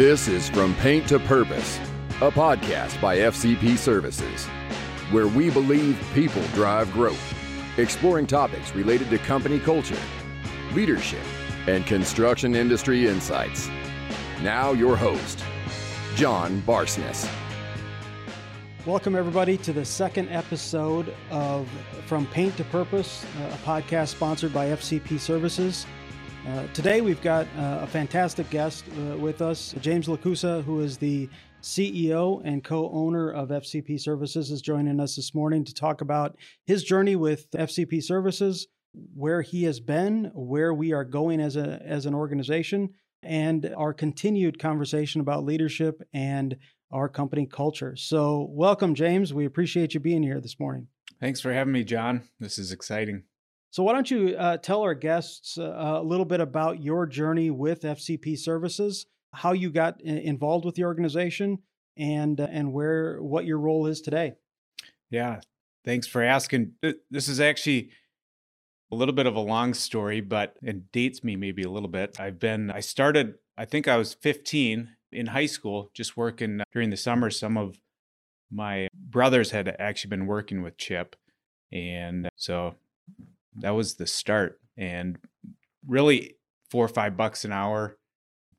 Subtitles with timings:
[0.00, 1.78] This is From Paint to Purpose,
[2.22, 4.46] a podcast by FCP Services,
[5.10, 7.34] where we believe people drive growth,
[7.76, 9.98] exploring topics related to company culture,
[10.72, 11.20] leadership,
[11.66, 13.68] and construction industry insights.
[14.40, 15.44] Now, your host,
[16.14, 17.30] John Barsness.
[18.86, 21.68] Welcome, everybody, to the second episode of
[22.06, 25.84] From Paint to Purpose, a podcast sponsored by FCP Services.
[26.48, 29.74] Uh, today, we've got uh, a fantastic guest uh, with us.
[29.82, 31.28] James Lacusa, who is the
[31.62, 36.36] CEO and co owner of FCP Services, is joining us this morning to talk about
[36.64, 38.68] his journey with FCP Services,
[39.14, 42.88] where he has been, where we are going as, a, as an organization,
[43.22, 46.56] and our continued conversation about leadership and
[46.90, 47.94] our company culture.
[47.96, 49.34] So, welcome, James.
[49.34, 50.88] We appreciate you being here this morning.
[51.20, 52.22] Thanks for having me, John.
[52.38, 53.24] This is exciting.
[53.72, 57.50] So, why don't you uh, tell our guests uh, a little bit about your journey
[57.50, 61.58] with FCP Services, how you got involved with the organization,
[61.96, 64.34] and uh, and where what your role is today?
[65.10, 65.40] Yeah,
[65.84, 66.72] thanks for asking.
[67.10, 67.90] This is actually
[68.90, 72.18] a little bit of a long story, but it dates me maybe a little bit.
[72.18, 76.90] I've been I started I think I was 15 in high school, just working during
[76.90, 77.30] the summer.
[77.30, 77.78] Some of
[78.50, 81.14] my brothers had actually been working with Chip,
[81.70, 82.74] and so
[83.56, 84.60] that was the start.
[84.76, 85.18] And
[85.86, 86.36] really,
[86.70, 87.96] four or five bucks an hour,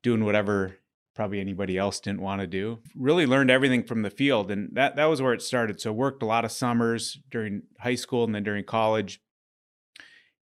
[0.02, 0.76] doing whatever
[1.14, 2.78] probably anybody else didn't want to do.
[2.96, 5.80] Really learned everything from the field, and that that was where it started.
[5.80, 9.20] So worked a lot of summers during high school and then during college,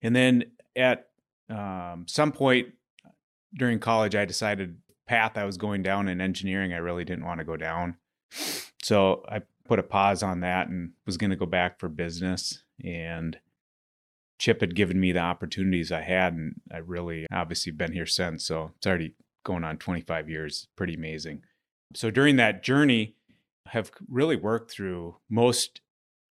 [0.03, 0.45] and then
[0.77, 1.09] at
[1.51, 2.69] um, some point
[3.55, 7.39] during college, I decided path I was going down in engineering, I really didn't want
[7.39, 7.97] to go down.
[8.83, 12.63] So I put a pause on that and was going to go back for business
[12.85, 13.39] and
[14.39, 18.45] Chip had given me the opportunities I had, and I really obviously been here since.
[18.45, 19.15] So it's already
[19.45, 20.69] going on 25 years.
[20.77, 21.43] Pretty amazing.
[21.95, 23.17] So during that journey,
[23.67, 25.81] I have really worked through most,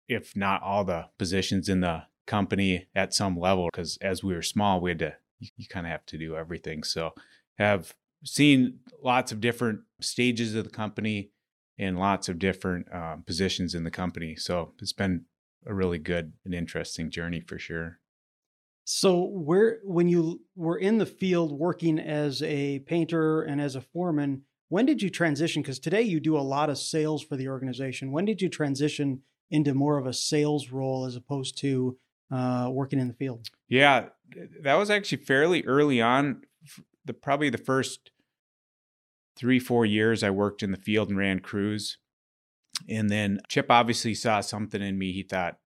[0.09, 3.69] if not all, the positions in the company at some level.
[3.73, 6.37] Because as we were small, we had to you, you kind of have to do
[6.37, 6.83] everything.
[6.83, 7.15] So
[7.59, 7.95] have
[8.25, 11.31] seen lots of different stages of the company
[11.79, 14.37] and lots of different um, positions in the company.
[14.37, 15.25] So it's been
[15.67, 17.99] a really good and interesting journey for sure.
[18.95, 23.81] So, where when you were in the field working as a painter and as a
[23.81, 25.63] foreman, when did you transition?
[25.63, 28.13] Because today you do a lot of sales for the organization.
[28.13, 31.97] When did you transition into more of a sales role as opposed to
[32.31, 33.49] uh, working in the field?
[33.67, 34.09] Yeah,
[34.61, 36.43] that was actually fairly early on.
[37.07, 38.11] The probably the first
[39.39, 41.97] three four years I worked in the field and ran crews.
[42.91, 45.57] And then Chip obviously saw something in me he thought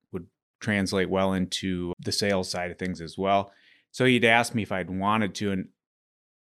[0.61, 3.53] translate well into the sales side of things as well.
[3.91, 5.53] So he'd asked me if I'd wanted to.
[5.53, 5.69] And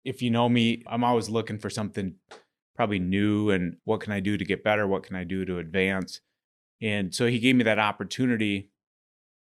[0.04, 2.16] if you know me, I'm always looking for something
[2.76, 4.88] probably new and what can I do to get better?
[4.88, 6.22] What can I do to advance?
[6.82, 8.70] And so he gave me that opportunity,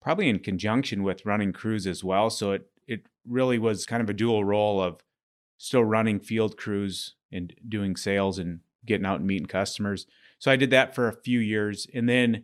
[0.02, 2.30] probably in conjunction with running crews as well.
[2.30, 5.02] So it it really was kind of a dual role of
[5.58, 10.06] still running field crews and doing sales and getting out and meeting customers
[10.44, 11.88] so I did that for a few years.
[11.94, 12.44] And then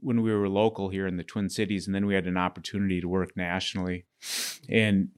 [0.00, 3.00] when we were local here in the Twin Cities, and then we had an opportunity
[3.00, 4.04] to work nationally.
[4.68, 5.10] And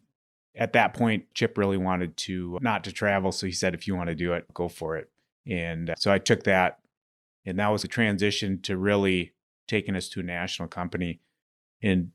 [0.54, 3.32] at that point, Chip really wanted to not to travel.
[3.32, 5.10] So he said, if you want to do it, go for it.
[5.46, 6.78] And uh, so I took that.
[7.44, 9.32] And that was a transition to really
[9.66, 11.20] taking us to a national company.
[11.82, 12.10] And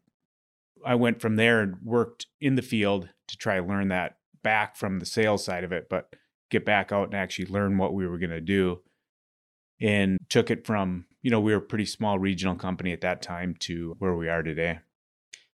[0.85, 4.77] I went from there and worked in the field to try to learn that back
[4.77, 6.15] from the sales side of it, but
[6.49, 8.79] get back out and actually learn what we were going to do
[9.79, 13.21] and took it from, you know, we were a pretty small regional company at that
[13.21, 14.79] time to where we are today.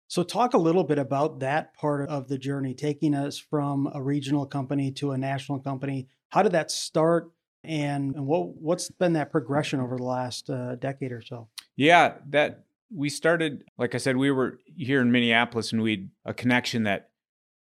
[0.06, 4.02] So, talk a little bit about that part of the journey, taking us from a
[4.02, 6.08] regional company to a national company.
[6.28, 7.30] How did that start,
[7.64, 11.48] and, and what what's been that progression over the last uh, decade or so?
[11.74, 12.64] Yeah, that
[12.94, 16.84] we started, like I said, we were here in Minneapolis, and we had a connection
[16.84, 17.10] that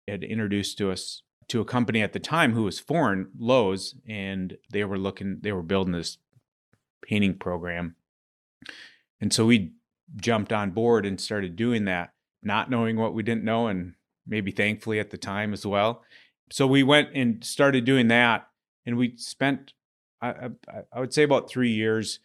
[0.07, 4.57] had introduced to us to a company at the time who was foreign, Lowe's, and
[4.71, 6.19] they were looking, they were building this
[7.07, 7.97] painting program.
[9.21, 9.73] And so we
[10.17, 12.13] jumped on board and started doing that,
[12.43, 13.95] not knowing what we didn't know, and
[14.27, 16.03] maybe thankfully at the time as well.
[16.51, 18.49] So we went and started doing that,
[18.85, 19.73] and we spent,
[20.21, 20.49] I, I,
[20.93, 22.21] I would say, about three years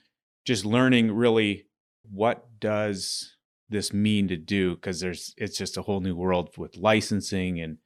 [0.45, 1.65] just learning really
[2.11, 3.35] what does
[3.69, 7.77] this mean to do because there's it's just a whole new world with licensing and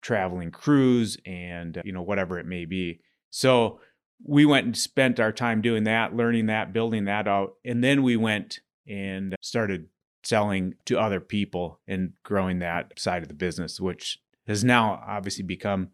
[0.00, 3.00] traveling crews and you know whatever it may be
[3.30, 3.80] so
[4.24, 7.54] we went and spent our time doing that, learning that, building that out.
[7.64, 9.88] And then we went and started
[10.24, 15.44] selling to other people and growing that side of the business, which has now obviously
[15.44, 15.90] become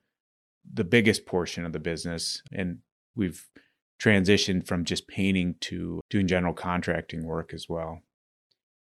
[0.71, 2.43] the biggest portion of the business.
[2.53, 2.79] And
[3.17, 3.47] we've
[4.01, 8.03] transitioned from just painting to doing general contracting work as well.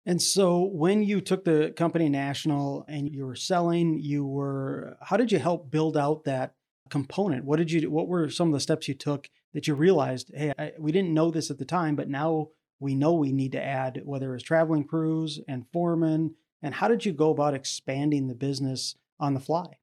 [0.05, 5.17] And so when you took the company national and you were selling, you were how
[5.17, 6.55] did you help build out that
[6.90, 7.44] component?
[7.44, 10.52] What did you what were some of the steps you took that you realized, hey,
[10.58, 12.49] I, we didn't know this at the time, but now
[12.81, 17.05] we know we need to add whether it's traveling crews and foremen and how did
[17.05, 19.79] you go about expanding the business on the fly?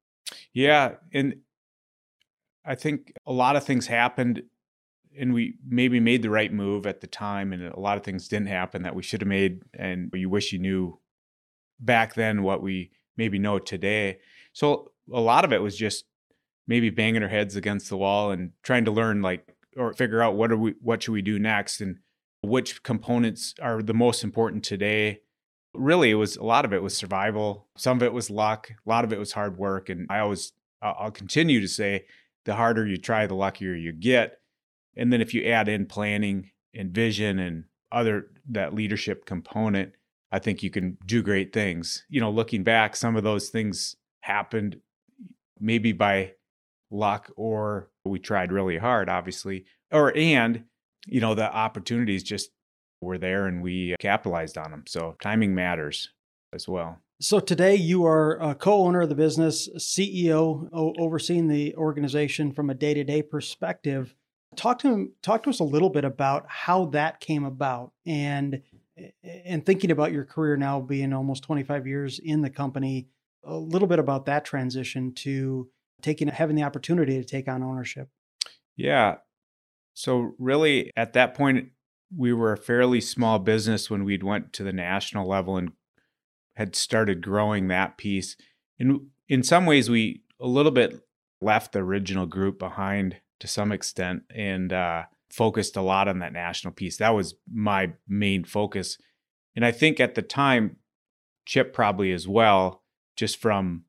[0.52, 1.36] Yeah, and
[2.64, 4.42] I think a lot of things happened
[5.18, 8.28] and we maybe made the right move at the time and a lot of things
[8.28, 10.98] didn't happen that we should have made and you wish you knew
[11.80, 14.18] back then what we maybe know today
[14.52, 16.04] so a lot of it was just
[16.66, 20.36] maybe banging our heads against the wall and trying to learn like or figure out
[20.36, 21.98] what are we what should we do next and
[22.42, 25.20] which components are the most important today.
[25.74, 27.68] Really it was a lot of it was survival.
[27.76, 28.70] Some of it was luck.
[28.70, 29.88] A lot of it was hard work.
[29.88, 30.52] And i always
[30.82, 32.06] i'll continue to say
[32.46, 34.38] the harder you try the luckier you get.
[34.96, 39.92] And then if you add in planning and vision and other that leadership component,
[40.32, 42.04] I think you can do great things.
[42.08, 44.76] You know, looking back, some of those things happened
[45.58, 46.32] maybe by
[46.90, 49.64] luck or we tried really hard, obviously.
[49.92, 50.64] Or and,
[51.06, 52.50] you know, the opportunities just
[53.00, 54.84] were there and we capitalized on them.
[54.86, 56.10] So timing matters
[56.52, 56.98] as well.
[57.20, 62.74] So today you are a co-owner of the business, CEO, overseeing the organization from a
[62.74, 64.14] day-to-day perspective.
[64.56, 68.62] Talk to him, talk to us a little bit about how that came about and
[69.22, 73.08] and thinking about your career now being almost 25 years in the company,
[73.44, 75.68] a little bit about that transition to
[76.02, 78.08] taking having the opportunity to take on ownership.
[78.76, 79.16] Yeah.
[79.94, 81.70] So really at that point
[82.16, 85.72] we were a fairly small business when we'd went to the national level and
[86.56, 88.36] had started growing that piece.
[88.78, 91.00] And in some ways we a little bit
[91.40, 96.32] left the original group behind to some extent and uh, focused a lot on that
[96.32, 96.96] national piece.
[96.98, 98.98] That was my main focus.
[99.56, 100.76] And I think at the time,
[101.46, 102.82] Chip probably as well,
[103.16, 103.84] just from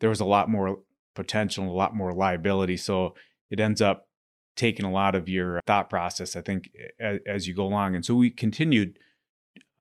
[0.00, 0.80] there was a lot more
[1.14, 2.76] potential, a lot more liability.
[2.76, 3.14] So
[3.50, 4.08] it ends up
[4.56, 6.70] taking a lot of your thought process, I think,
[7.00, 7.94] as, as you go along.
[7.94, 8.98] And so we continued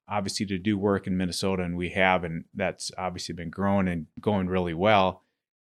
[0.08, 4.08] obviously to do work in Minnesota and we have and that's obviously been growing and
[4.20, 5.24] going really well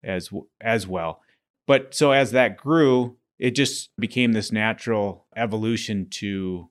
[0.04, 0.30] as
[0.62, 1.22] as well.
[1.66, 6.70] But so as that grew, it just became this natural evolution to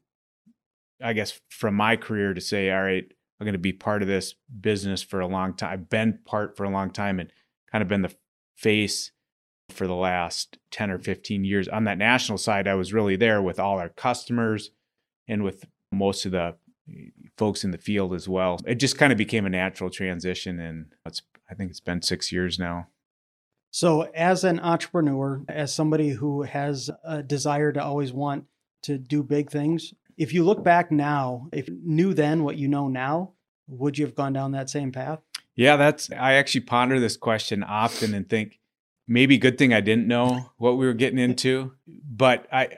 [1.03, 4.09] i guess from my career to say all right i'm going to be part of
[4.09, 7.31] this business for a long time i've been part for a long time and
[7.71, 8.15] kind of been the
[8.57, 9.13] face
[9.71, 11.69] for the last 10 or 15 years.
[11.69, 14.71] On that national side i was really there with all our customers
[15.29, 16.57] and with most of the
[16.91, 18.61] eh, folks in the field as well.
[18.67, 22.33] It just kind of became a natural transition and it's i think it's been six
[22.33, 22.89] years now.
[23.71, 28.47] So, as an entrepreneur, as somebody who has a desire to always want
[28.85, 32.69] to do big things, if you look back now, if you knew then what you
[32.69, 33.33] know now,
[33.69, 35.21] would you have gone down that same path?
[35.57, 38.61] Yeah, that's I actually ponder this question often and think
[39.09, 42.69] maybe good thing I didn't know what we were getting into, but I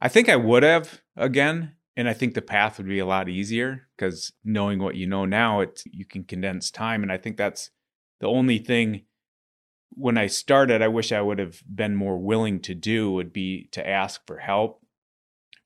[0.00, 3.28] I think I would have again and I think the path would be a lot
[3.28, 7.36] easier cuz knowing what you know now it you can condense time and I think
[7.38, 7.70] that's
[8.20, 9.04] the only thing
[9.90, 13.68] when I started, I wish I would have been more willing to do would be
[13.72, 14.82] to ask for help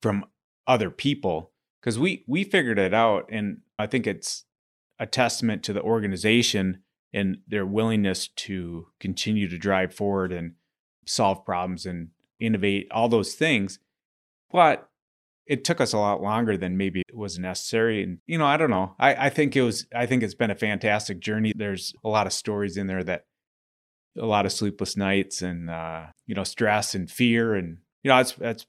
[0.03, 0.25] from
[0.67, 4.45] other people because we we figured it out, and I think it's
[5.01, 10.53] a testament to the organization and their willingness to continue to drive forward and
[11.07, 13.81] solve problems and innovate all those things.
[14.53, 14.89] But
[15.47, 18.05] it took us a lot longer than maybe it was necessary.
[18.05, 18.95] And, you know, I don't know.
[19.01, 21.53] I, I think it was, I think it's been a fantastic journey.
[21.57, 23.25] There's a lot of stories in there that
[24.19, 28.17] a lot of sleepless nights and uh, you know stress and fear and you know
[28.17, 28.67] that's that's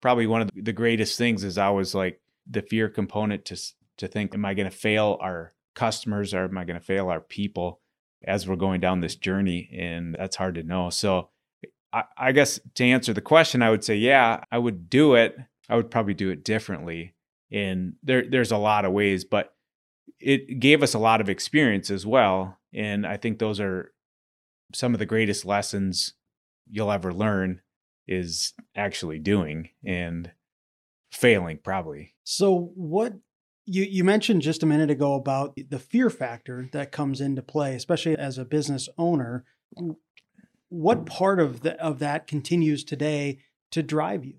[0.00, 3.56] probably one of the greatest things is I was like the fear component to
[3.98, 7.08] to think am I going to fail our customers or am I going to fail?
[7.08, 7.80] Our people
[8.24, 10.90] as we're going down this journey and that's hard to know.
[10.90, 11.28] So
[11.92, 15.36] I, I guess to answer the question I would say yeah I would do it.
[15.68, 17.14] I would probably do it differently.
[17.52, 19.54] And there there's a lot of ways but
[20.18, 22.58] it gave us a lot of experience as well.
[22.74, 23.92] And I think those are
[24.74, 26.14] some of the greatest lessons
[26.68, 27.60] you'll ever learn
[28.08, 30.32] is actually doing and
[31.12, 32.14] failing probably.
[32.24, 33.14] So what
[33.68, 37.74] you you mentioned just a minute ago about the fear factor that comes into play
[37.74, 39.44] especially as a business owner
[40.68, 43.38] what part of the, of that continues today
[43.70, 44.34] to drive you?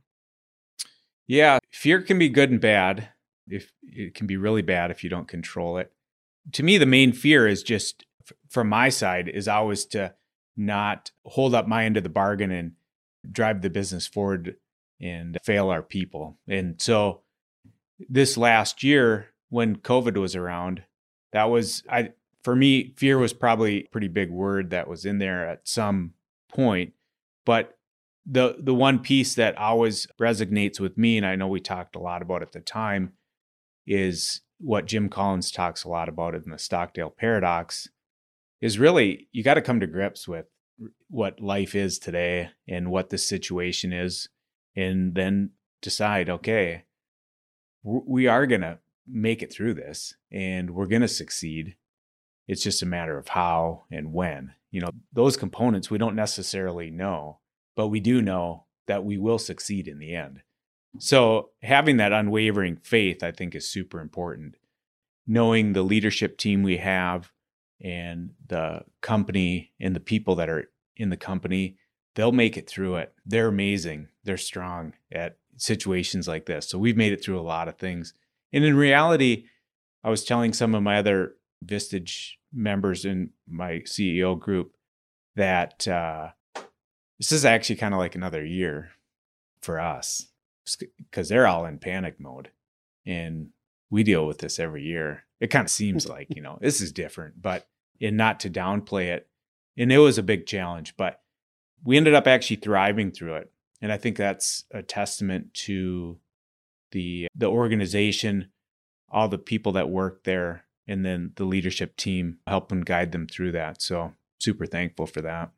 [1.27, 3.09] Yeah, fear can be good and bad.
[3.47, 5.91] If it can be really bad if you don't control it.
[6.53, 8.05] To me the main fear is just
[8.47, 10.13] from my side is always to
[10.55, 12.73] not hold up my end of the bargain and
[13.31, 14.55] drive the business forward
[15.01, 16.37] and fail our people.
[16.47, 17.21] And so
[18.07, 20.83] this last year when COVID was around,
[21.33, 22.11] that was I
[22.43, 26.13] for me fear was probably a pretty big word that was in there at some
[26.51, 26.93] point,
[27.45, 27.77] but
[28.25, 31.99] the the one piece that always resonates with me and I know we talked a
[31.99, 33.13] lot about at the time
[33.87, 37.89] is what Jim Collins talks a lot about in the Stockdale paradox
[38.61, 40.45] is really you got to come to grips with
[41.09, 44.29] what life is today and what the situation is
[44.75, 45.51] and then
[45.81, 46.83] decide okay
[47.83, 51.75] we are going to make it through this and we're going to succeed
[52.47, 56.91] it's just a matter of how and when you know those components we don't necessarily
[56.91, 57.39] know
[57.75, 60.41] but we do know that we will succeed in the end
[60.99, 64.55] so having that unwavering faith i think is super important
[65.25, 67.31] knowing the leadership team we have
[67.81, 71.77] and the company and the people that are in the company,
[72.15, 73.13] they'll make it through it.
[73.25, 74.09] They're amazing.
[74.23, 76.67] They're strong at situations like this.
[76.67, 78.13] So we've made it through a lot of things.
[78.51, 79.45] And in reality,
[80.03, 81.35] I was telling some of my other
[81.65, 84.75] Vistage members in my CEO group
[85.35, 86.29] that uh,
[87.17, 88.91] this is actually kind of like another year
[89.61, 90.27] for us
[90.97, 92.49] because they're all in panic mode.
[93.05, 93.49] And
[93.89, 95.25] we deal with this every year.
[95.39, 97.67] It kind of seems like, you know, this is different, but
[98.01, 99.27] and not to downplay it.
[99.77, 101.21] And it was a big challenge, but
[101.83, 103.51] we ended up actually thriving through it.
[103.81, 106.19] And I think that's a testament to
[106.91, 108.49] the the organization,
[109.09, 113.53] all the people that work there, and then the leadership team helping guide them through
[113.53, 113.81] that.
[113.81, 115.51] So super thankful for that.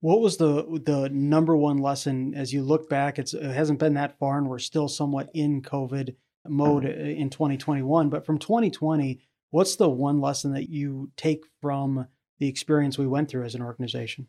[0.00, 3.18] What was the the number one lesson as you look back?
[3.18, 6.14] it hasn't been that far, and we're still somewhat in COVID
[6.48, 8.10] mode uh, in 2021.
[8.10, 9.20] But from 2020,
[9.50, 12.06] what's the one lesson that you take from
[12.38, 14.28] the experience we went through as an organization?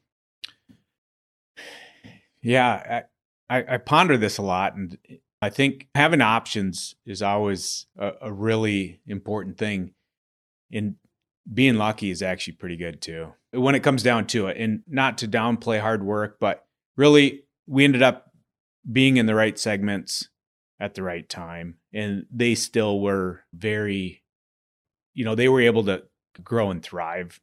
[2.41, 3.03] Yeah,
[3.49, 4.97] I, I ponder this a lot, and
[5.41, 9.93] I think having options is always a, a really important thing.
[10.71, 10.95] And
[11.51, 14.57] being lucky is actually pretty good too when it comes down to it.
[14.57, 16.65] And not to downplay hard work, but
[16.97, 18.31] really, we ended up
[18.91, 20.29] being in the right segments
[20.79, 24.23] at the right time and they still were very
[25.13, 26.03] you know they were able to
[26.43, 27.41] grow and thrive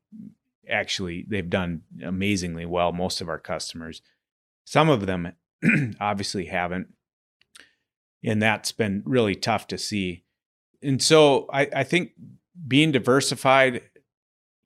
[0.71, 4.01] actually they've done amazingly well most of our customers
[4.65, 5.33] some of them
[6.01, 6.89] obviously haven't.
[8.25, 10.25] And that's been really tough to see.
[10.83, 12.13] And so I, I think
[12.67, 13.83] being diversified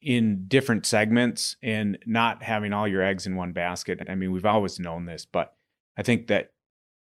[0.00, 4.46] in different segments and not having all your eggs in one basket i mean we've
[4.46, 5.54] always known this but
[5.96, 6.52] i think that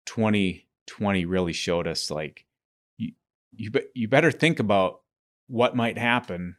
[0.06, 2.44] 20 20 really showed us like
[2.96, 3.12] you
[3.52, 5.00] you, you better think about
[5.46, 6.56] what might happen.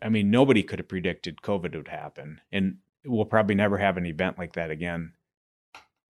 [0.00, 4.06] I mean nobody could have predicted covid would happen and we'll probably never have an
[4.06, 5.12] event like that again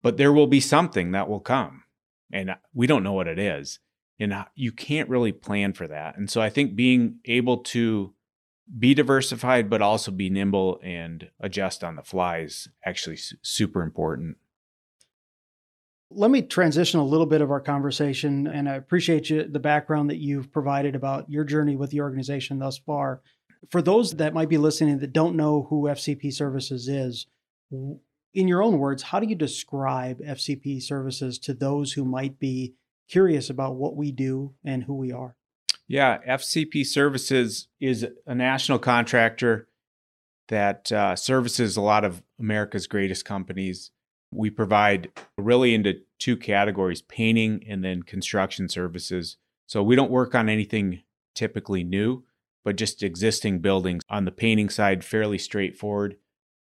[0.02, 1.84] but there will be something that will come
[2.32, 3.80] and uh, we don't know what it is
[4.20, 8.14] and uh, you can't really plan for that and so i think being able to
[8.78, 14.38] be diversified but also be nimble and adjust on the fly is actually super important
[16.10, 20.10] let me transition a little bit of our conversation, and I appreciate you the background
[20.10, 23.22] that you've provided about your journey with the organization thus far.
[23.70, 27.28] For those that might be listening that don't know who FCP Services is,
[28.38, 32.76] in your own words, how do you describe FCP Services to those who might be
[33.10, 35.36] curious about what we do and who we are?
[35.88, 39.70] Yeah, FCP Services is a national contractor
[40.50, 43.90] that uh, services a lot of America's greatest companies
[44.32, 49.38] we provide really into two categories painting and then construction services.
[49.66, 51.02] So we don't work on anything
[51.34, 52.24] typically new,
[52.64, 54.04] but just existing buildings.
[54.10, 56.18] On the painting side, fairly straightforward.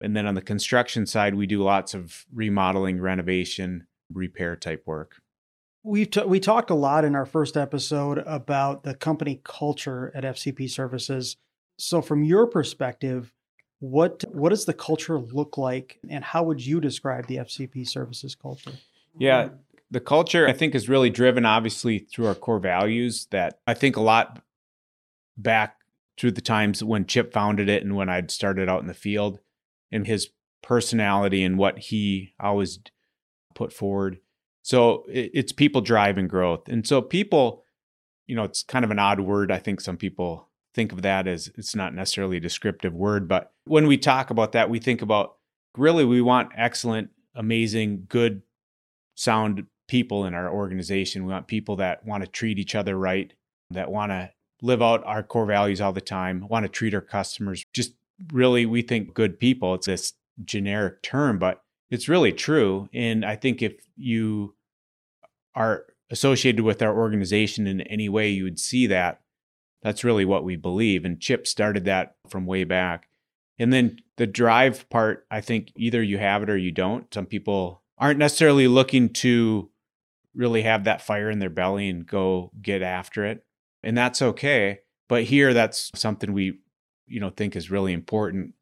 [0.00, 5.16] And then on the construction side, we do lots of remodeling, renovation, repair type work.
[5.83, 10.25] We t- we talked a lot in our first episode about the company culture at
[10.25, 11.37] FCP Services.
[11.78, 13.33] So from your perspective,
[13.80, 18.35] what what does the culture look like and how would you describe the fcp services
[18.35, 18.73] culture
[19.19, 19.49] yeah
[19.90, 23.97] the culture i think is really driven obviously through our core values that i think
[23.97, 24.42] a lot
[25.37, 25.78] back
[26.19, 29.40] through the times when chip founded it and when i'd started out in the field
[29.90, 30.28] and his
[30.62, 32.78] personality and what he always
[33.54, 34.18] put forward
[34.62, 37.64] so it's people driving growth and so people
[38.26, 41.26] you know it's kind of an odd word i think some people think of that
[41.26, 45.02] as it's not necessarily a descriptive word, but when we talk about that, we think
[45.02, 45.37] about
[45.76, 48.42] really we want excellent, amazing, good,
[49.16, 51.26] sound people in our organization.
[51.26, 53.32] We want people that want to treat each other right,
[53.70, 54.30] that want to
[54.62, 57.94] live out our core values all the time, want to treat our customers just
[58.33, 59.75] really we think good people.
[59.75, 60.12] It's this
[60.45, 62.89] generic term, but it's really true.
[62.93, 64.55] And I think if you
[65.55, 69.21] are associated with our organization in any way, you would see that.
[69.83, 71.05] That's really what we believe.
[71.05, 73.09] And Chip started that from way back.
[73.59, 77.12] And then the drive part, I think either you have it or you don't.
[77.12, 79.71] Some people aren't necessarily looking to
[80.35, 83.45] really have that fire in their belly and go get after it.
[83.83, 84.81] And that's okay.
[85.09, 86.61] But here that's something we
[87.11, 88.55] you know think is really important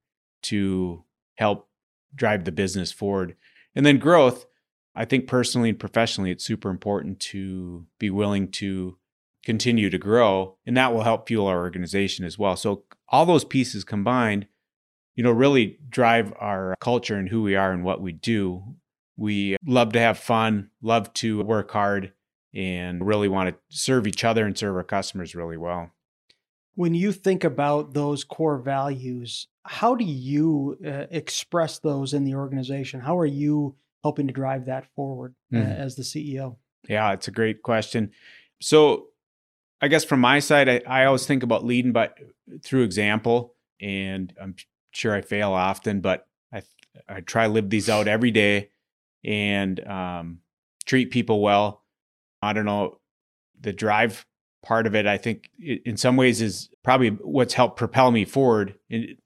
[0.43, 1.05] to
[1.37, 1.69] help
[2.15, 3.37] drive the business forward.
[3.75, 4.47] And then growth,
[4.95, 8.97] I think personally and professionally it's super important to be willing to
[9.45, 12.57] continue to grow and that will help fuel our organization as well.
[12.57, 14.47] So all those pieces combined,
[15.15, 18.63] you know, really drive our culture and who we are and what we do.
[19.17, 22.13] We love to have fun, love to work hard,
[22.55, 25.91] and really want to serve each other and serve our customers really well.
[26.79, 32.37] When you think about those core values, how do you uh, express those in the
[32.37, 33.01] organization?
[33.01, 35.73] How are you helping to drive that forward uh, mm-hmm.
[35.73, 36.55] as the CEO?
[36.89, 38.13] Yeah, it's a great question.
[38.63, 39.09] So,
[39.81, 42.11] I guess from my side, I, I always think about leading by
[42.63, 44.55] through example, and I'm
[44.93, 46.63] sure I fail often, but I
[47.09, 48.71] I try to live these out every day
[49.25, 50.39] and um,
[50.87, 51.83] treat people well.
[52.41, 53.01] I don't know
[53.61, 54.28] the drive
[54.63, 55.07] part of it.
[55.07, 58.75] I think in some ways is probably what's helped propel me forward.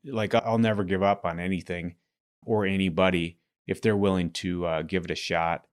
[0.04, 1.96] Like I'll never give up on anything
[2.44, 5.64] or anybody if they're willing to uh, give it a shot.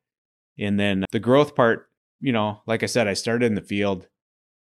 [0.58, 1.90] And then the growth part,
[2.20, 4.08] you know, like I said, I started in the field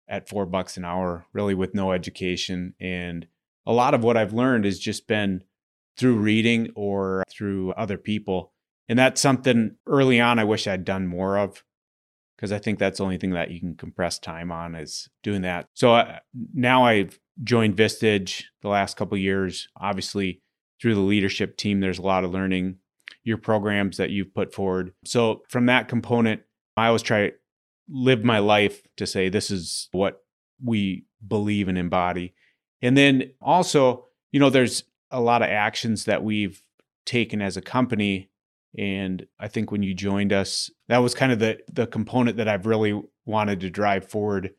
[0.07, 3.27] at four bucks an hour, really with no education and
[3.67, 5.43] a lot of what I've learned has just been
[5.97, 8.53] through reading or through other people.
[8.87, 11.63] And that's something early on I wish I'd done more of
[12.37, 15.41] because I think that's the only thing that you can compress time on is doing
[15.41, 15.67] that.
[15.73, 16.19] So uh,
[16.53, 19.67] now I've joined Vistage the last couple years.
[19.75, 20.41] Obviously,
[20.79, 22.77] through the leadership team, there's a lot of learning
[23.23, 24.93] your programs that you've put forward.
[25.03, 26.41] So from that component,
[26.77, 27.35] I always try to
[27.89, 30.21] live my life to say this is what
[30.63, 32.33] we believe and embody.
[32.81, 36.61] And then also, you know, there's a lot of actions that we've
[37.05, 38.29] taken as a company.
[38.77, 42.47] And I think when you joined us, that was kind of the the component that
[42.47, 44.53] I've really wanted to drive forward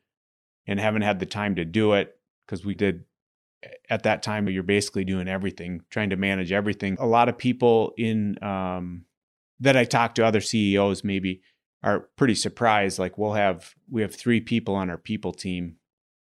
[0.66, 3.04] and haven't had the time to do it because we did
[3.90, 6.96] at that time you're basically doing everything trying to manage everything.
[7.00, 9.04] A lot of people in um,
[9.60, 11.42] that i talk to other ceos maybe
[11.82, 15.76] are pretty surprised like we'll have we have three people on our people team.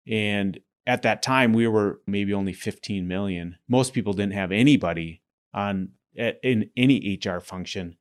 [0.06, 3.56] And at that time we were maybe only 15 million.
[3.68, 7.96] Most people didn't have anybody on in any hr function.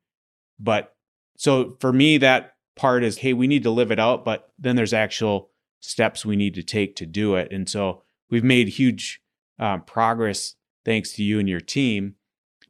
[0.58, 0.94] But
[1.36, 4.74] so for me that part is hey we need to live it out but then
[4.76, 5.50] there's actual
[5.80, 7.48] steps we need to take to do it.
[7.52, 9.20] And so we've made huge
[9.58, 12.14] um, progress thanks to you and your team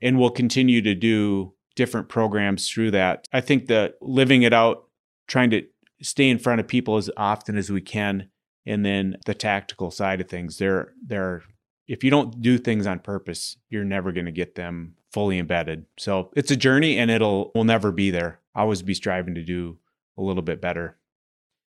[0.02, 3.26] and we'll continue to do different programs through that.
[3.32, 4.88] I think that living it out
[5.26, 5.62] trying to
[6.02, 8.28] stay in front of people as often as we can
[8.66, 11.42] and then the tactical side of things there there
[11.86, 15.86] if you don't do things on purpose you're never going to get them fully embedded.
[15.96, 18.40] So it's a journey and it'll will never be there.
[18.52, 19.78] I always be striving to do
[20.18, 20.98] a little bit better.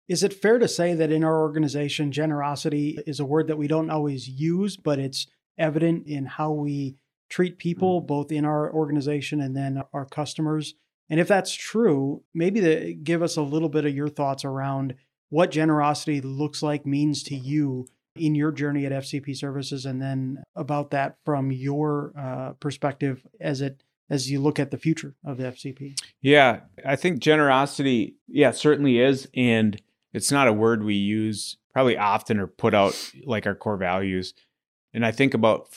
[0.07, 3.67] Is it fair to say that in our organization generosity is a word that we
[3.67, 5.25] don't always use but it's
[5.57, 6.97] evident in how we
[7.29, 8.07] treat people mm-hmm.
[8.07, 10.75] both in our organization and then our customers?
[11.09, 14.93] And if that's true maybe the, give us a little bit of your thoughts around
[15.29, 17.87] what generosity looks like, means to you
[18.25, 23.61] in your journey at FCP Services, and then about that from your uh, perspective as
[23.61, 25.97] it as you look at the future of the FCP.
[26.21, 29.81] Yeah, I think generosity, yeah, certainly is, and
[30.11, 34.33] it's not a word we use probably often or put out like our core values.
[34.93, 35.69] And I think about,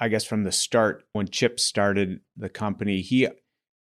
[0.00, 3.28] I guess, from the start when Chip started the company, he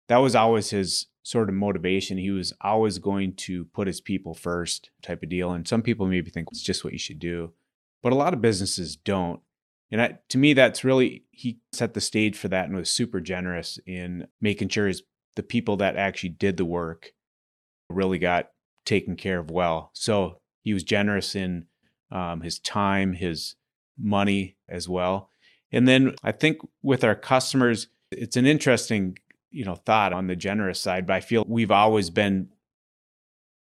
[0.09, 2.19] that was always his sort of motivation.
[2.19, 5.53] He was always going to put his people first, type of deal.
[5.53, 7.53] And some people maybe think it's just what you should do,
[8.05, 9.41] but a lot of businesses don't.
[9.91, 13.19] And I, to me, that's really he set the stage for that and was super
[13.19, 15.03] generous in making sure his,
[15.37, 17.13] the people that actually did the work
[17.89, 18.51] really got
[18.85, 19.91] taken care of well.
[19.95, 21.65] So he was generous in
[22.13, 23.57] um, his time, his
[23.99, 25.31] money as well.
[25.73, 29.17] And then I think with our customers, it's an interesting
[29.51, 32.51] you know thought on the generous side, but I feel we've always been.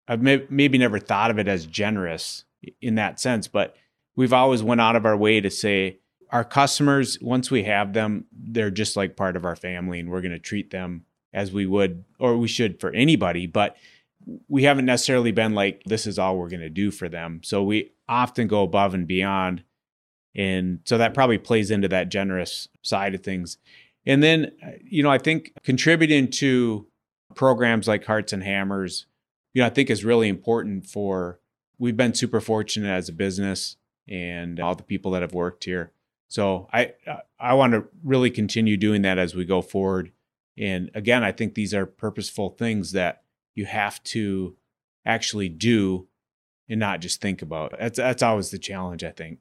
[0.09, 2.45] I've may, maybe never thought of it as generous
[2.81, 3.75] in that sense, but
[4.17, 5.99] we've always went out of our way to say
[6.31, 10.21] our customers once we have them they're just like part of our family and we're
[10.21, 11.05] going to treat them
[11.37, 13.47] as we would or we should for anybody.
[13.47, 13.77] But
[14.49, 17.43] we haven't necessarily been like this is all we're going to do for them.
[17.45, 19.63] So we often go above and beyond.
[20.35, 23.59] And so that probably plays into that generous side of things.
[24.05, 26.87] And then, uh, you know, I think contributing to
[27.35, 29.07] programs like Hearts and Hammers,
[29.53, 31.39] you know, I think is really important for,
[31.79, 33.77] we've been super fortunate as a business
[34.09, 35.93] and all the people that have worked here.
[36.29, 36.95] So I,
[37.39, 40.13] I want to really continue doing that as we go forward.
[40.59, 43.23] And again, I think these are purposeful things that
[43.55, 44.57] you have to
[45.05, 46.09] actually do
[46.69, 47.75] and not just think about.
[47.79, 49.39] That's that's always the challenge, I think.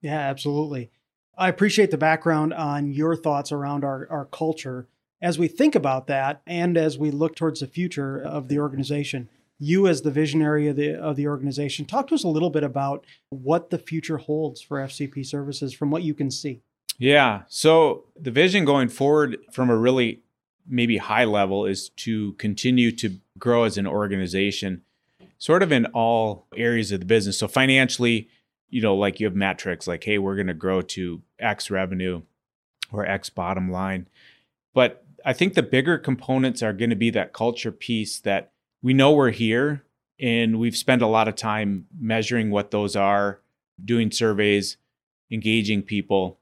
[0.00, 0.90] Yeah, absolutely.
[1.36, 4.88] I appreciate the background on your thoughts around our, our culture.
[5.20, 9.28] As we think about that and as we look towards the future of the organization,
[9.62, 12.64] you as the visionary of the of the organization, talk to us a little bit
[12.64, 16.62] about what the future holds for FCP services from what you can see.
[16.98, 17.42] Yeah.
[17.46, 20.22] So the vision going forward from a really
[20.66, 24.82] maybe high level is to continue to grow as an organization
[25.38, 27.38] sort of in all areas of the business.
[27.38, 28.28] So financially,
[28.68, 32.22] you know, like you have metrics like, hey, we're going to grow to X revenue
[32.90, 34.08] or X bottom line.
[34.74, 38.51] But I think the bigger components are going to be that culture piece that
[38.82, 39.84] we know we're here
[40.20, 43.40] and we've spent a lot of time measuring what those are,
[43.82, 44.76] doing surveys,
[45.30, 46.38] engaging people.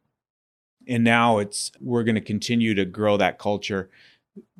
[0.89, 3.91] And now it's we're going to continue to grow that culture.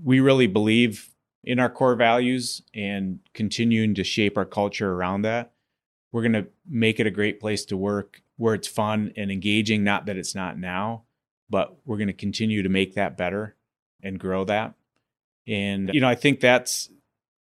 [0.03, 1.11] We really believe
[1.43, 5.53] in our core values and continuing to shape our culture around that.
[6.13, 9.85] We're going to make it a great place to work where it's fun and engaging,
[9.85, 11.05] not that it's not now,
[11.49, 13.55] but we're going to continue to make that better
[14.03, 14.75] and grow that.
[15.47, 16.91] And, you know, I think that's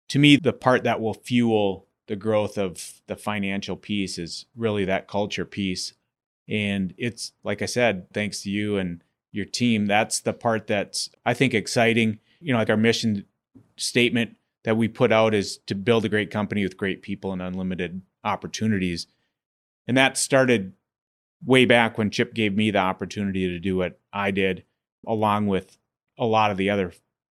[0.09, 4.85] to me the part that will fuel the growth of the financial piece is really
[4.85, 5.93] that culture piece.
[6.49, 11.09] And it's, like I said, thanks to you and your team, that's the part that's,
[11.25, 12.19] I think, exciting.
[12.41, 13.25] You know, like our mission
[13.77, 17.41] statement that we put out is to build a great company with great people and
[17.41, 19.07] unlimited opportunities.
[19.87, 20.73] And that started
[21.45, 24.63] way back when Chip gave me the opportunity to do what I did,
[25.07, 25.77] along with
[26.17, 26.93] a lot of the other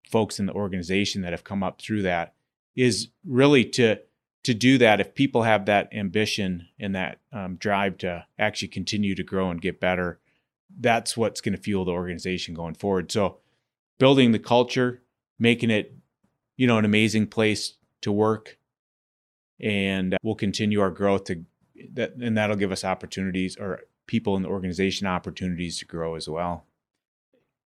[0.10, 2.34] folks in the organization that have come up through that,
[2.81, 3.97] is really to
[4.43, 9.13] to do that if people have that ambition and that um, drive to actually continue
[9.13, 10.19] to grow and get better
[10.79, 13.37] that's what's going to fuel the organization going forward so
[13.97, 15.01] building the culture
[15.39, 15.99] making it
[16.59, 18.57] you know, an amazing place to work.
[19.61, 21.45] And we'll continue our growth to
[21.93, 26.27] that, and that'll give us opportunities or people in the organization opportunities to grow as
[26.27, 26.65] well.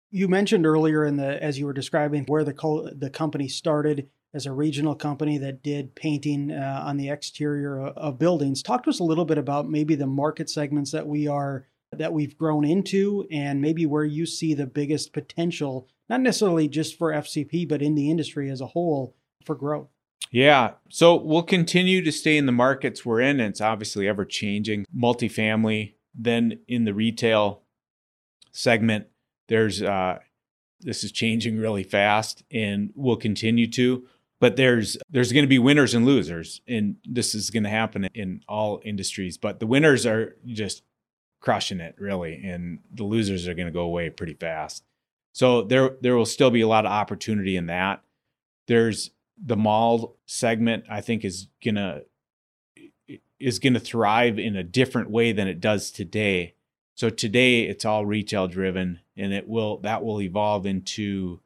[0.09, 4.09] You mentioned earlier in the as you were describing where the co- the company started
[4.33, 8.61] as a regional company that did painting uh, on the exterior of, of buildings.
[8.61, 12.13] Talk to us a little bit about maybe the market segments that we are that
[12.13, 17.11] we've grown into and maybe where you see the biggest potential not necessarily just for
[17.11, 19.15] FCP, but in the industry as a whole
[19.45, 19.87] for growth?
[20.31, 20.71] Yeah.
[20.89, 23.39] So we'll continue to stay in the markets we're in.
[23.39, 24.85] And it's obviously ever changing.
[24.95, 27.61] Multifamily, then in the retail
[28.51, 29.07] segment,
[29.47, 30.19] there's uh
[30.81, 34.07] this is changing really fast and will continue to.
[34.39, 38.06] But there's there's going to be winners and losers, and this is going to happen
[38.13, 39.38] in all industries.
[39.38, 40.84] But the winners are just
[41.41, 44.84] crushing it really, and the losers are going to go away pretty fast.
[45.34, 48.02] So there there will still be a lot of opportunity in that.
[48.67, 49.12] There's
[49.43, 52.02] the mall segment I think is gonna
[53.39, 56.56] is gonna thrive in a different way than it does today.
[56.95, 61.39] So today it's all retail driven and it will that will evolve into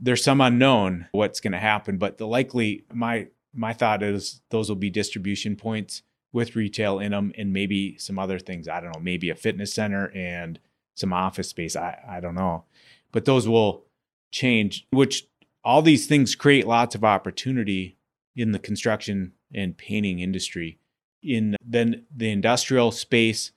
[0.00, 4.68] there's some unknown what's going to happen but the likely my my thought is those
[4.68, 8.94] will be distribution points with retail in them and maybe some other things i don't
[8.94, 10.58] know maybe a fitness center and
[10.94, 12.64] some office space i i don't know
[13.12, 13.84] but those will
[14.30, 15.26] change, which
[15.64, 17.96] all these things create lots of opportunity
[18.36, 20.78] in the construction and painting industry.
[21.22, 23.52] In then the industrial space,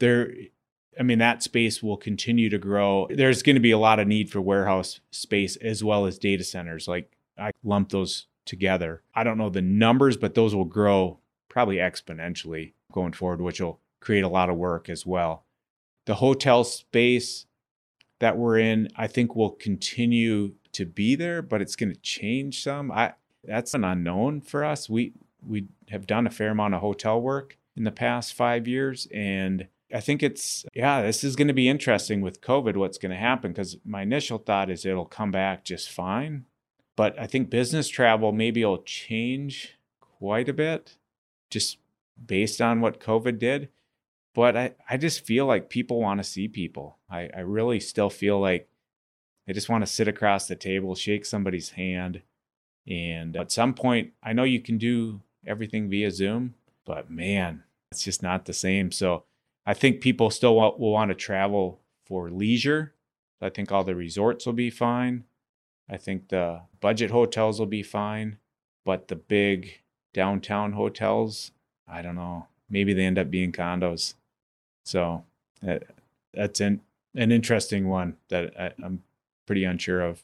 [0.00, 0.32] there
[0.98, 3.06] I mean, that space will continue to grow.
[3.10, 6.44] There's going to be a lot of need for warehouse space as well as data
[6.44, 6.88] centers.
[6.88, 9.02] Like I lump those together.
[9.14, 13.80] I don't know the numbers, but those will grow probably exponentially going forward, which will
[14.00, 15.44] create a lot of work as well.
[16.06, 17.46] The hotel space,
[18.18, 22.62] that we're in, I think will continue to be there, but it's going to change
[22.62, 22.90] some.
[22.90, 24.88] I that's an unknown for us.
[24.88, 25.12] We
[25.46, 29.68] we have done a fair amount of hotel work in the past 5 years and
[29.92, 33.16] I think it's yeah, this is going to be interesting with COVID what's going to
[33.16, 36.46] happen cuz my initial thought is it'll come back just fine.
[36.96, 40.96] But I think business travel maybe will change quite a bit
[41.50, 41.78] just
[42.24, 43.68] based on what COVID did
[44.36, 46.98] but I, I just feel like people want to see people.
[47.08, 48.68] I, I really still feel like
[49.46, 52.20] they just want to sit across the table, shake somebody's hand.
[52.86, 58.04] And at some point, I know you can do everything via Zoom, but man, it's
[58.04, 58.92] just not the same.
[58.92, 59.24] So
[59.66, 62.94] I think people still will, will want to travel for leisure.
[63.40, 65.24] I think all the resorts will be fine.
[65.90, 68.38] I think the budget hotels will be fine,
[68.84, 69.80] but the big
[70.14, 71.50] downtown hotels,
[71.86, 72.46] I don't know.
[72.70, 74.14] Maybe they end up being condos.
[74.84, 75.24] So
[75.62, 75.84] that,
[76.32, 76.80] that's an,
[77.14, 79.02] an interesting one that I, I'm
[79.46, 80.22] pretty unsure of.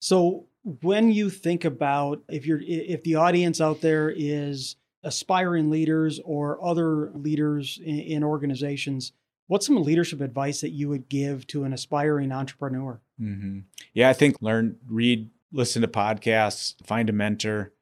[0.00, 0.46] So
[0.80, 6.62] when you think about if you're if the audience out there is aspiring leaders or
[6.64, 9.12] other leaders in, in organizations,
[9.46, 13.00] what's some leadership advice that you would give to an aspiring entrepreneur?
[13.20, 13.60] Mm-hmm.
[13.94, 17.72] Yeah, I think learn, read, listen to podcasts, find a mentor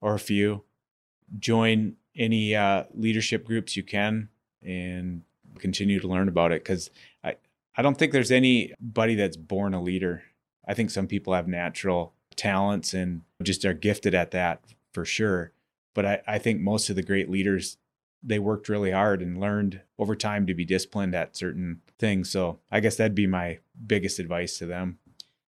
[0.00, 0.64] or a few,
[1.38, 4.28] join any uh, leadership groups you can,
[4.62, 5.22] and
[5.58, 6.62] continue to learn about it.
[6.62, 6.90] Because
[7.22, 7.36] I,
[7.76, 10.22] I don't think there's anybody that's born a leader.
[10.66, 14.60] I think some people have natural talents and just are gifted at that
[14.92, 15.52] for sure.
[15.94, 17.78] But I, I think most of the great leaders
[18.26, 22.30] they worked really hard and learned over time to be disciplined at certain things.
[22.30, 24.98] So I guess that'd be my biggest advice to them.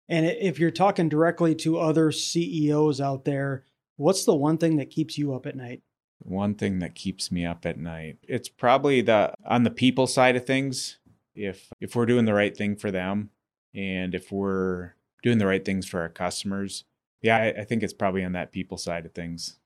[0.07, 4.89] And if you're talking directly to other CEOs out there, what's the one thing that
[4.89, 5.81] keeps you up at night?
[6.19, 8.17] One thing that keeps me up at night.
[8.23, 10.97] It's probably the on the people side of things.
[11.33, 13.29] If if we're doing the right thing for them
[13.73, 16.83] and if we're doing the right things for our customers,
[17.21, 19.58] yeah, I, I think it's probably on that people side of things.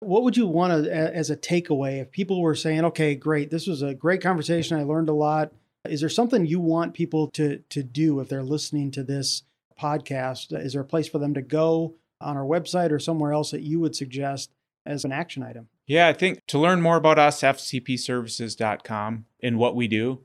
[0.00, 3.66] What would you want to, as a takeaway if people were saying, okay, great, this
[3.66, 4.78] was a great conversation.
[4.78, 5.52] I learned a lot.
[5.88, 9.42] Is there something you want people to, to do if they're listening to this
[9.80, 10.52] podcast?
[10.52, 13.62] Is there a place for them to go on our website or somewhere else that
[13.62, 14.50] you would suggest
[14.84, 15.68] as an action item?
[15.86, 20.20] Yeah, I think to learn more about us, fcpservices.com and what we do.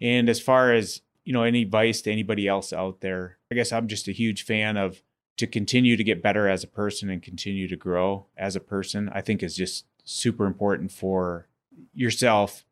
[0.00, 3.72] And as far as, you know, any advice to anybody else out there, I guess
[3.72, 5.02] I'm just a huge fan of
[5.36, 9.10] to continue to get better as a person and continue to grow as a person,
[9.12, 11.48] I think is just super important for
[11.92, 12.64] yourself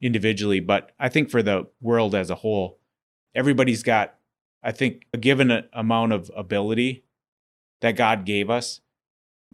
[0.00, 2.78] individually, but I think for the world as a whole,
[3.34, 4.14] everybody's got,
[4.62, 7.04] I think, a given amount of ability
[7.80, 8.80] that God gave us.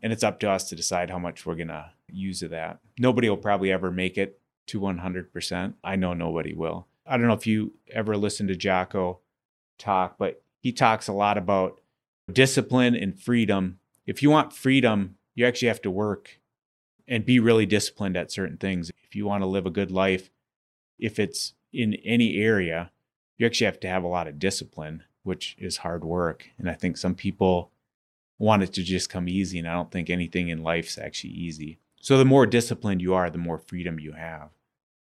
[0.03, 2.81] And it's up to us to decide how much we're going to use of that.
[2.99, 5.75] Nobody will probably ever make it to 100%.
[5.83, 6.89] I know nobody will.
[7.07, 9.21] I don't know if you ever listen to Jocko
[9.79, 11.81] talk, but he talks a lot about
[12.33, 13.79] discipline and freedom.
[14.07, 16.41] If you want freedom, you actually have to work
[17.07, 18.91] and be really disciplined at certain things.
[19.05, 20.31] If you want to live a good life,
[20.99, 22.91] if it's in any area,
[23.37, 26.49] you actually have to have a lot of discipline, which is hard work.
[26.59, 27.71] And I think some people
[28.39, 31.79] want it to just come easy, and I don't think anything in life's actually easy.
[32.01, 34.51] So the more disciplined you are, the more freedom you have.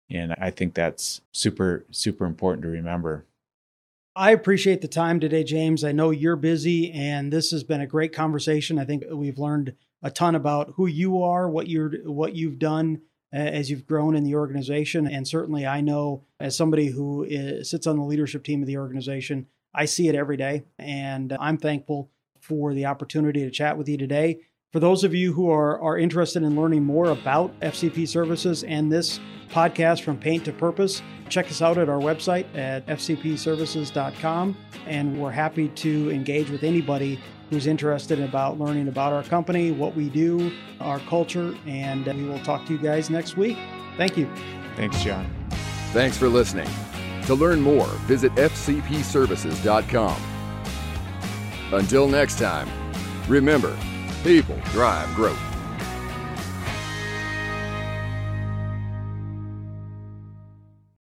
[0.08, 3.26] And I think that's super, super important to remember.
[4.16, 5.84] I appreciate the time today, James.
[5.84, 8.78] I know you're busy, and this has been a great conversation.
[8.78, 13.02] I think we've learned a ton about who you are, what you're, what you've done
[13.30, 17.86] as you've grown in the organization, and certainly I know as somebody who is, sits
[17.86, 22.08] on the leadership team of the organization, I see it every day, and I'm thankful
[22.40, 24.40] for the opportunity to chat with you today.
[24.72, 28.90] For those of you who are, are interested in learning more about FCP services and
[28.90, 34.56] this podcast from paint to purpose, check us out at our website at fcpservices.com.
[34.86, 39.94] And we're happy to engage with anybody who's interested about learning about our company, what
[39.94, 43.56] we do, our culture, and we will talk to you guys next week.
[43.96, 44.28] Thank you.
[44.74, 45.30] Thanks, John.
[45.92, 46.68] Thanks for listening.
[47.26, 50.22] To learn more, visit fcpservices.com.
[51.72, 52.68] Until next time,
[53.28, 53.76] remember,
[54.26, 55.55] People drive growth.